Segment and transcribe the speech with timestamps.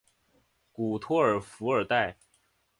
[0.71, 2.17] 古托尔弗尔代。